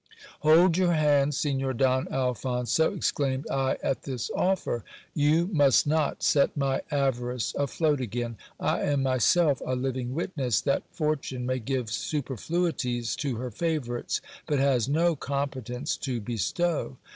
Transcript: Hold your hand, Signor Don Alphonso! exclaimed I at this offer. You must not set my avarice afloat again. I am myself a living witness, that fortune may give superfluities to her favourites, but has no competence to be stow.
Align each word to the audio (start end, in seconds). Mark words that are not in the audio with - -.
Hold 0.39 0.77
your 0.77 0.93
hand, 0.93 1.35
Signor 1.35 1.73
Don 1.75 2.07
Alphonso! 2.11 2.91
exclaimed 2.91 3.47
I 3.51 3.77
at 3.83 4.01
this 4.01 4.31
offer. 4.35 4.83
You 5.13 5.47
must 5.53 5.85
not 5.85 6.23
set 6.23 6.57
my 6.57 6.81
avarice 6.89 7.53
afloat 7.55 8.01
again. 8.01 8.35
I 8.59 8.79
am 8.81 9.03
myself 9.03 9.61
a 9.63 9.75
living 9.75 10.15
witness, 10.15 10.59
that 10.61 10.81
fortune 10.91 11.45
may 11.45 11.59
give 11.59 11.91
superfluities 11.91 13.15
to 13.17 13.35
her 13.35 13.51
favourites, 13.51 14.21
but 14.47 14.57
has 14.57 14.89
no 14.89 15.15
competence 15.15 15.95
to 15.97 16.19
be 16.19 16.35
stow. 16.35 16.97